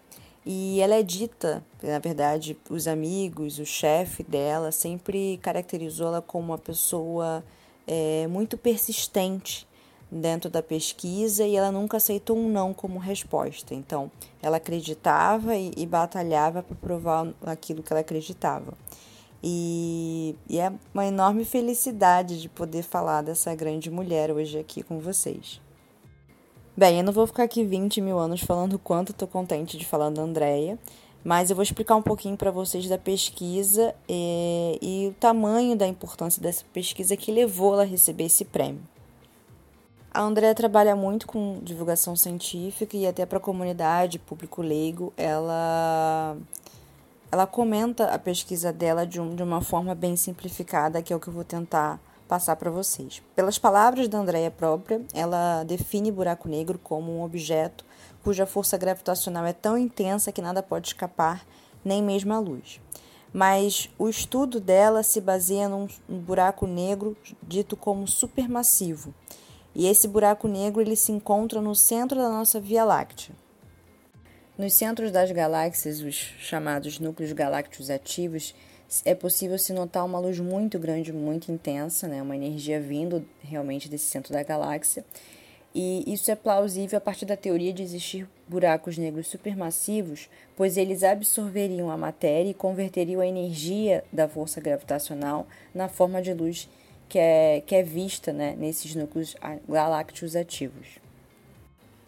e 0.45 0.79
ela 0.79 0.95
é 0.95 1.03
dita, 1.03 1.63
na 1.83 1.99
verdade, 1.99 2.57
os 2.69 2.87
amigos, 2.87 3.59
o 3.59 3.65
chefe 3.65 4.23
dela 4.23 4.71
sempre 4.71 5.37
caracterizou 5.41 6.07
ela 6.07 6.21
como 6.21 6.45
uma 6.45 6.57
pessoa 6.57 7.43
é, 7.85 8.25
muito 8.27 8.57
persistente 8.57 9.67
dentro 10.11 10.49
da 10.49 10.63
pesquisa 10.63 11.45
e 11.45 11.55
ela 11.55 11.71
nunca 11.71 11.97
aceitou 11.97 12.37
um 12.37 12.49
não 12.49 12.73
como 12.73 12.99
resposta. 12.99 13.75
Então, 13.75 14.09
ela 14.41 14.57
acreditava 14.57 15.55
e, 15.55 15.71
e 15.75 15.85
batalhava 15.85 16.63
para 16.63 16.75
provar 16.75 17.27
aquilo 17.45 17.83
que 17.83 17.91
ela 17.91 18.01
acreditava. 18.01 18.73
E, 19.43 20.35
e 20.49 20.59
é 20.59 20.71
uma 20.93 21.05
enorme 21.05 21.45
felicidade 21.45 22.41
de 22.41 22.49
poder 22.49 22.83
falar 22.83 23.21
dessa 23.21 23.53
grande 23.55 23.89
mulher 23.89 24.31
hoje 24.31 24.57
aqui 24.57 24.83
com 24.83 24.99
vocês. 24.99 25.61
Bem, 26.79 26.99
eu 26.99 27.03
não 27.03 27.11
vou 27.11 27.27
ficar 27.27 27.43
aqui 27.43 27.61
20 27.61 27.99
mil 27.99 28.17
anos 28.17 28.39
falando 28.39 28.79
quanto 28.79 29.11
estou 29.11 29.27
contente 29.27 29.77
de 29.77 29.85
falar 29.85 30.09
da 30.11 30.21
Andrea, 30.21 30.79
mas 31.25 31.49
eu 31.49 31.55
vou 31.57 31.61
explicar 31.61 31.97
um 31.97 32.01
pouquinho 32.01 32.37
para 32.37 32.51
vocês 32.51 32.87
da 32.87 32.97
pesquisa 32.97 33.93
e, 34.07 34.79
eh, 34.81 34.85
e 34.85 35.07
o 35.09 35.13
tamanho 35.19 35.75
da 35.75 35.85
importância 35.85 36.41
dessa 36.41 36.63
pesquisa 36.71 37.17
que 37.17 37.33
levou 37.33 37.73
ela 37.73 37.83
a 37.83 37.85
receber 37.85 38.27
esse 38.27 38.45
prêmio. 38.45 38.79
A 40.09 40.21
Andrea 40.21 40.55
trabalha 40.55 40.95
muito 40.95 41.27
com 41.27 41.59
divulgação 41.61 42.15
científica 42.15 42.95
e 42.95 43.05
até 43.05 43.25
para 43.25 43.39
a 43.39 43.41
comunidade, 43.41 44.17
público 44.17 44.61
leigo, 44.61 45.11
ela 45.17 46.37
ela 47.29 47.45
comenta 47.45 48.05
a 48.05 48.17
pesquisa 48.17 48.71
dela 48.71 49.05
de, 49.05 49.19
um, 49.19 49.35
de 49.35 49.43
uma 49.43 49.59
forma 49.59 49.93
bem 49.93 50.15
simplificada, 50.15 51.01
que 51.01 51.11
é 51.11 51.15
o 51.17 51.19
que 51.19 51.27
eu 51.27 51.33
vou 51.33 51.43
tentar 51.43 51.99
passar 52.29 52.55
para 52.55 52.69
vocês. 52.69 53.23
Pelas 53.35 53.57
palavras 53.57 54.07
da 54.07 54.19
Andrea 54.19 54.51
própria, 54.51 55.01
ela 55.15 55.63
define 55.63 56.11
buraco 56.11 56.47
negro 56.47 56.79
como 56.81 57.11
um 57.11 57.23
objeto 57.23 57.83
cuja 58.23 58.45
força 58.45 58.77
gravitacional 58.77 59.45
é 59.45 59.53
tão 59.53 59.77
intensa 59.77 60.31
que 60.31 60.41
nada 60.41 60.61
pode 60.61 60.89
escapar, 60.89 61.43
nem 61.83 62.03
mesmo 62.03 62.31
a 62.33 62.39
luz. 62.39 62.79
Mas 63.33 63.89
o 63.97 64.07
estudo 64.07 64.59
dela 64.59 65.01
se 65.01 65.19
baseia 65.19 65.67
num 65.67 65.87
buraco 66.07 66.67
negro 66.67 67.17
dito 67.41 67.75
como 67.75 68.07
supermassivo, 68.07 69.13
e 69.73 69.87
esse 69.87 70.07
buraco 70.07 70.47
negro 70.47 70.81
ele 70.81 70.95
se 70.95 71.11
encontra 71.11 71.61
no 71.61 71.73
centro 71.73 72.19
da 72.19 72.29
nossa 72.29 72.59
Via 72.59 72.83
Láctea. 72.83 73.33
Nos 74.57 74.73
centros 74.73 75.11
das 75.11 75.31
galáxias, 75.31 76.01
os 76.01 76.15
chamados 76.15 76.99
núcleos 76.99 77.31
galácticos 77.31 77.89
ativos, 77.89 78.53
é 79.05 79.13
possível 79.13 79.57
se 79.57 79.71
notar 79.71 80.05
uma 80.05 80.19
luz 80.19 80.39
muito 80.39 80.79
grande, 80.79 81.13
muito 81.13 81.51
intensa, 81.51 82.07
né? 82.07 82.21
uma 82.21 82.35
energia 82.35 82.79
vindo 82.79 83.23
realmente 83.41 83.87
desse 83.87 84.05
centro 84.05 84.33
da 84.33 84.41
galáxia. 84.41 85.05
E 85.73 86.03
isso 86.11 86.31
é 86.31 86.35
plausível 86.35 86.97
a 86.97 87.01
partir 87.01 87.25
da 87.25 87.37
teoria 87.37 87.71
de 87.71 87.83
existir 87.83 88.27
buracos 88.47 88.97
negros 88.97 89.27
supermassivos, 89.27 90.27
pois 90.57 90.77
eles 90.77 91.03
absorveriam 91.03 91.91
a 91.91 91.97
matéria 91.97 92.49
e 92.49 92.55
converteriam 92.55 93.21
a 93.21 93.27
energia 93.27 94.03
da 94.11 94.27
força 94.27 94.59
gravitacional 94.59 95.45
na 95.73 95.87
forma 95.87 96.21
de 96.21 96.33
luz 96.33 96.67
que 97.07 97.19
é, 97.19 97.61
que 97.65 97.75
é 97.75 97.83
vista 97.83 98.33
né, 98.33 98.55
nesses 98.57 98.95
núcleos 98.95 99.35
galácticos 99.67 100.35
ativos. 100.35 100.99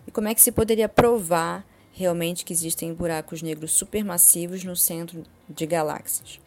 E 0.08 0.12
como 0.12 0.28
é 0.28 0.36
que 0.36 0.42
se 0.42 0.52
poderia 0.52 0.90
provar 0.90 1.66
realmente 1.94 2.44
que 2.44 2.54
existem 2.54 2.94
buracos 2.94 3.44
negros 3.44 3.74
supermassivos 3.74 4.64
no 4.64 4.76
centro 4.76 5.24
de 5.48 5.66
galáxias? 5.68 6.40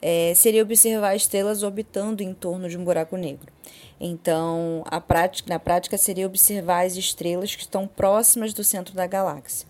É, 0.00 0.32
seria 0.34 0.62
observar 0.62 1.16
estrelas 1.16 1.62
orbitando 1.62 2.22
em 2.22 2.32
torno 2.32 2.68
de 2.68 2.78
um 2.78 2.84
buraco 2.84 3.16
negro. 3.16 3.52
Então, 4.00 4.84
prática, 5.06 5.48
na 5.48 5.58
prática, 5.58 5.98
seria 5.98 6.26
observar 6.26 6.86
as 6.86 6.96
estrelas 6.96 7.54
que 7.54 7.62
estão 7.62 7.86
próximas 7.86 8.54
do 8.54 8.62
centro 8.62 8.94
da 8.94 9.06
galáxia. 9.06 9.66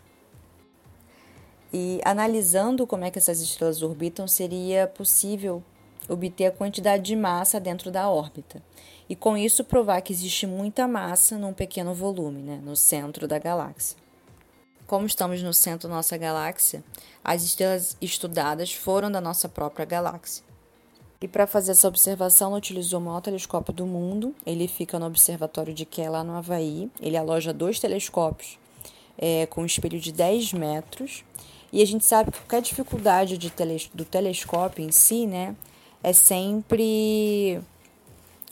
E 1.72 2.00
analisando 2.04 2.86
como 2.86 3.04
é 3.04 3.10
que 3.10 3.18
essas 3.18 3.40
estrelas 3.40 3.82
orbitam, 3.82 4.26
seria 4.26 4.86
possível 4.86 5.62
obter 6.08 6.46
a 6.46 6.50
quantidade 6.50 7.02
de 7.02 7.16
massa 7.16 7.60
dentro 7.60 7.90
da 7.90 8.08
órbita. 8.08 8.62
E 9.08 9.16
com 9.16 9.36
isso 9.36 9.64
provar 9.64 10.00
que 10.02 10.12
existe 10.12 10.46
muita 10.46 10.86
massa 10.86 11.38
num 11.38 11.52
pequeno 11.52 11.94
volume, 11.94 12.42
né, 12.42 12.60
no 12.62 12.76
centro 12.76 13.26
da 13.26 13.38
galáxia. 13.38 13.96
Como 14.88 15.04
estamos 15.04 15.42
no 15.42 15.52
centro 15.52 15.86
da 15.86 15.96
nossa 15.96 16.16
galáxia, 16.16 16.82
as 17.22 17.42
estrelas 17.42 17.94
estudadas 18.00 18.72
foram 18.72 19.10
da 19.10 19.20
nossa 19.20 19.46
própria 19.46 19.84
galáxia. 19.84 20.42
E 21.20 21.28
para 21.28 21.46
fazer 21.46 21.72
essa 21.72 21.86
observação, 21.86 22.48
ela 22.48 22.56
utilizou 22.56 22.98
o 22.98 23.04
maior 23.04 23.20
telescópio 23.20 23.74
do 23.74 23.84
mundo. 23.84 24.34
Ele 24.46 24.66
fica 24.66 24.98
no 24.98 25.04
Observatório 25.04 25.74
de 25.74 25.84
Keck, 25.84 26.08
lá 26.08 26.24
no 26.24 26.34
Havaí. 26.34 26.90
Ele 27.02 27.18
aloja 27.18 27.52
dois 27.52 27.78
telescópios 27.78 28.58
é, 29.18 29.44
com 29.44 29.60
um 29.60 29.66
espelho 29.66 30.00
de 30.00 30.10
10 30.10 30.54
metros. 30.54 31.22
E 31.70 31.82
a 31.82 31.86
gente 31.86 32.06
sabe 32.06 32.32
que 32.32 32.38
qualquer 32.38 32.62
dificuldade 32.62 33.36
de 33.36 33.52
do 33.92 34.06
telescópio 34.06 34.82
em 34.82 34.90
si, 34.90 35.26
né, 35.26 35.54
é 36.02 36.14
sempre 36.14 37.60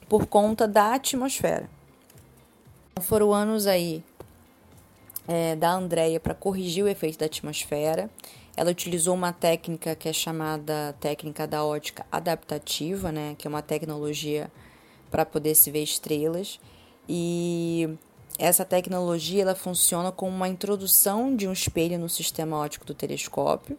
por 0.06 0.26
conta 0.26 0.68
da 0.68 0.92
atmosfera. 0.92 1.66
Foram 3.00 3.32
anos 3.32 3.66
aí 3.66 4.04
é, 5.26 5.56
da 5.56 5.72
Andrea 5.72 6.20
para 6.20 6.34
corrigir 6.34 6.84
o 6.84 6.88
efeito 6.88 7.18
da 7.18 7.26
atmosfera. 7.26 8.10
Ela 8.56 8.70
utilizou 8.70 9.14
uma 9.14 9.32
técnica 9.32 9.94
que 9.94 10.08
é 10.08 10.12
chamada 10.12 10.94
técnica 10.98 11.46
da 11.46 11.64
ótica 11.64 12.06
adaptativa, 12.10 13.12
né, 13.12 13.34
que 13.36 13.46
é 13.46 13.50
uma 13.50 13.62
tecnologia 13.62 14.50
para 15.10 15.26
poder 15.26 15.54
se 15.54 15.70
ver 15.70 15.82
estrelas. 15.82 16.58
E 17.08 17.88
essa 18.38 18.64
tecnologia 18.64 19.42
ela 19.42 19.54
funciona 19.54 20.10
como 20.10 20.34
uma 20.34 20.48
introdução 20.48 21.34
de 21.34 21.46
um 21.46 21.52
espelho 21.52 21.98
no 21.98 22.08
sistema 22.08 22.58
óptico 22.58 22.84
do 22.84 22.94
telescópio, 22.94 23.78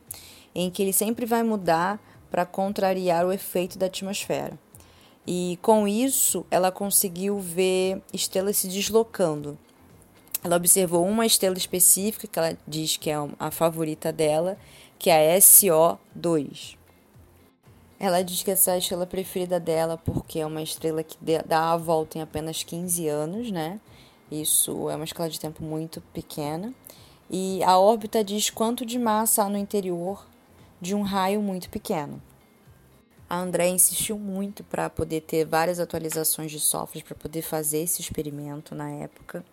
em 0.53 0.69
que 0.69 0.81
ele 0.81 0.93
sempre 0.93 1.25
vai 1.25 1.43
mudar 1.43 1.99
para 2.29 2.45
contrariar 2.45 3.25
o 3.25 3.31
efeito 3.31 3.77
da 3.77 3.85
atmosfera. 3.85 4.57
E 5.25 5.59
com 5.61 5.87
isso, 5.87 6.45
ela 6.49 6.71
conseguiu 6.71 7.39
ver 7.39 8.01
estrelas 8.13 8.57
se 8.57 8.67
deslocando. 8.67 9.57
Ela 10.43 10.55
observou 10.55 11.05
uma 11.05 11.25
estrela 11.25 11.57
específica 11.57 12.27
que 12.27 12.39
ela 12.39 12.57
diz 12.67 12.97
que 12.97 13.09
é 13.09 13.15
a 13.39 13.51
favorita 13.51 14.11
dela, 14.11 14.57
que 14.97 15.09
é 15.09 15.35
a 15.35 15.37
SO2. 15.39 16.77
Ela 17.99 18.23
diz 18.23 18.43
que 18.43 18.51
essa 18.51 18.71
é 18.71 18.73
a 18.75 18.77
estrela 18.77 19.07
preferida 19.07 19.59
dela 19.59 19.97
porque 19.97 20.39
é 20.39 20.45
uma 20.45 20.61
estrela 20.61 21.03
que 21.03 21.17
dá 21.45 21.71
a 21.73 21.77
volta 21.77 22.17
em 22.17 22.21
apenas 22.21 22.61
15 22.61 23.07
anos, 23.07 23.51
né? 23.51 23.79
Isso 24.31 24.89
é 24.89 24.95
uma 24.95 25.05
escala 25.05 25.29
de 25.29 25.39
tempo 25.39 25.63
muito 25.63 26.01
pequena. 26.13 26.73
E 27.29 27.63
a 27.63 27.77
órbita 27.77 28.23
diz 28.23 28.49
quanto 28.49 28.85
de 28.85 28.99
massa 28.99 29.43
há 29.43 29.49
no 29.49 29.57
interior 29.57 30.25
de 30.79 30.93
um 30.93 31.01
raio 31.01 31.41
muito 31.41 31.69
pequeno. 31.69 32.21
A 33.29 33.39
André 33.39 33.67
insistiu 33.67 34.17
muito 34.17 34.63
para 34.63 34.89
poder 34.89 35.21
ter 35.21 35.43
várias 35.45 35.79
atualizações 35.79 36.51
de 36.51 36.59
software 36.59 37.03
para 37.03 37.15
poder 37.15 37.41
fazer 37.41 37.79
esse 37.79 38.01
experimento 38.01 38.73
na 38.73 38.89
época. 38.89 39.43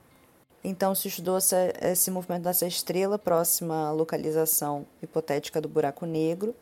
Então 0.65 0.95
se 0.95 1.09
estudou 1.09 1.37
esse 1.37 2.11
movimento 2.11 2.45
dessa 2.45 2.67
estrela 2.67 3.19
próxima 3.19 3.89
à 3.89 3.93
localização 3.93 4.87
hipotética 5.03 5.61
do 5.61 5.69
buraco 5.69 6.07
negro 6.07 6.55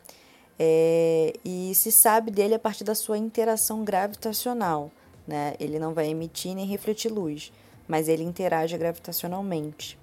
é, 0.59 1.33
e 1.43 1.73
se 1.73 1.89
sabe 1.89 2.29
dele 2.29 2.53
a 2.53 2.59
partir 2.59 2.83
da 2.83 2.93
sua 2.93 3.17
interação 3.17 3.85
gravitacional. 3.85 4.91
Né? 5.25 5.53
Ele 5.57 5.79
não 5.79 5.93
vai 5.93 6.09
emitir 6.09 6.53
nem 6.53 6.65
refletir 6.65 7.09
luz, 7.09 7.53
mas 7.87 8.09
ele 8.09 8.23
interage 8.23 8.77
gravitacionalmente. 8.77 9.97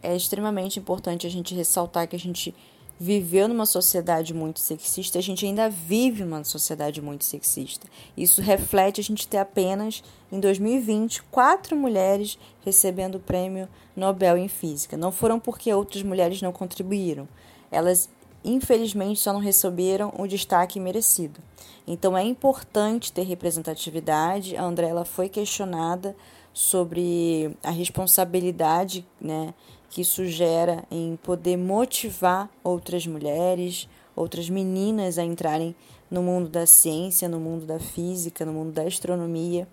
É 0.00 0.14
extremamente 0.14 0.78
importante 0.78 1.26
a 1.26 1.30
gente 1.30 1.56
ressaltar 1.56 2.06
que 2.06 2.14
a 2.14 2.18
gente 2.20 2.54
viveu 2.98 3.46
numa 3.46 3.66
sociedade 3.66 4.34
muito 4.34 4.58
sexista, 4.58 5.18
a 5.18 5.22
gente 5.22 5.46
ainda 5.46 5.70
vive 5.70 6.24
numa 6.24 6.42
sociedade 6.42 7.00
muito 7.00 7.24
sexista. 7.24 7.86
Isso 8.16 8.42
reflete 8.42 9.00
a 9.00 9.04
gente 9.04 9.28
ter 9.28 9.38
apenas, 9.38 10.02
em 10.32 10.40
2020, 10.40 11.22
quatro 11.24 11.76
mulheres 11.76 12.38
recebendo 12.64 13.16
o 13.16 13.20
prêmio 13.20 13.68
Nobel 13.94 14.36
em 14.36 14.48
Física. 14.48 14.96
Não 14.96 15.12
foram 15.12 15.38
porque 15.38 15.72
outras 15.72 16.02
mulheres 16.02 16.42
não 16.42 16.52
contribuíram. 16.52 17.28
Elas, 17.70 18.08
infelizmente, 18.44 19.20
só 19.20 19.32
não 19.32 19.40
receberam 19.40 20.12
o 20.18 20.26
destaque 20.26 20.80
merecido. 20.80 21.40
Então, 21.86 22.18
é 22.18 22.24
importante 22.24 23.12
ter 23.12 23.22
representatividade. 23.22 24.56
A 24.56 24.64
André 24.64 24.88
ela 24.88 25.04
foi 25.04 25.28
questionada 25.28 26.16
sobre 26.52 27.56
a 27.62 27.70
responsabilidade, 27.70 29.06
né? 29.20 29.54
Que 29.88 30.02
isso 30.02 30.26
gera 30.26 30.84
em 30.90 31.16
poder 31.16 31.56
motivar 31.56 32.50
outras 32.62 33.06
mulheres, 33.06 33.88
outras 34.14 34.50
meninas 34.50 35.18
a 35.18 35.24
entrarem 35.24 35.74
no 36.10 36.22
mundo 36.22 36.48
da 36.48 36.66
ciência, 36.66 37.28
no 37.28 37.40
mundo 37.40 37.66
da 37.66 37.78
física, 37.78 38.44
no 38.44 38.52
mundo 38.52 38.72
da 38.72 38.82
astronomia. 38.82 39.66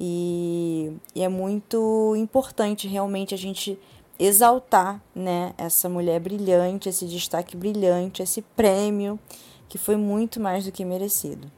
E, 0.00 0.92
e 1.14 1.22
é 1.22 1.28
muito 1.28 2.14
importante 2.16 2.88
realmente 2.88 3.34
a 3.34 3.38
gente 3.38 3.78
exaltar 4.18 5.00
né, 5.14 5.52
essa 5.56 5.88
mulher 5.88 6.20
brilhante, 6.20 6.88
esse 6.88 7.06
destaque 7.06 7.56
brilhante, 7.56 8.22
esse 8.22 8.42
prêmio 8.42 9.18
que 9.68 9.78
foi 9.78 9.96
muito 9.96 10.38
mais 10.40 10.64
do 10.64 10.72
que 10.72 10.84
merecido. 10.84 11.50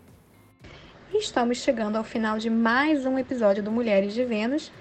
Estamos 1.12 1.58
chegando 1.58 1.96
ao 1.96 2.04
final 2.04 2.38
de 2.38 2.50
mais 2.50 3.06
um 3.06 3.18
episódio 3.18 3.62
do 3.62 3.70
Mulheres 3.70 4.14
de 4.14 4.24
Vênus. 4.24 4.72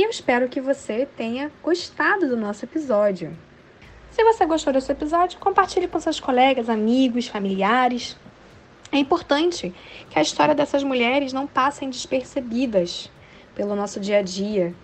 E 0.00 0.02
eu 0.02 0.08
espero 0.08 0.48
que 0.48 0.62
você 0.62 1.06
tenha 1.14 1.52
gostado 1.62 2.26
do 2.26 2.34
nosso 2.34 2.64
episódio. 2.64 3.36
Se 4.10 4.24
você 4.24 4.46
gostou 4.46 4.72
desse 4.72 4.90
episódio, 4.90 5.38
compartilhe 5.38 5.86
com 5.86 6.00
seus 6.00 6.18
colegas, 6.18 6.70
amigos, 6.70 7.28
familiares. 7.28 8.16
É 8.90 8.96
importante 8.96 9.74
que 10.08 10.18
a 10.18 10.22
história 10.22 10.54
dessas 10.54 10.82
mulheres 10.82 11.34
não 11.34 11.46
passem 11.46 11.90
despercebidas 11.90 13.10
pelo 13.54 13.76
nosso 13.76 14.00
dia 14.00 14.20
a 14.20 14.22
dia. 14.22 14.74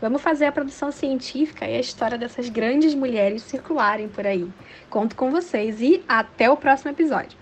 Vamos 0.00 0.20
fazer 0.20 0.46
a 0.46 0.52
produção 0.52 0.90
científica 0.90 1.64
e 1.68 1.76
a 1.76 1.80
história 1.80 2.18
dessas 2.18 2.48
grandes 2.48 2.96
mulheres 2.96 3.42
circularem 3.42 4.08
por 4.08 4.26
aí. 4.26 4.50
Conto 4.90 5.14
com 5.14 5.30
vocês 5.30 5.80
e 5.80 6.02
até 6.08 6.50
o 6.50 6.56
próximo 6.56 6.90
episódio. 6.90 7.38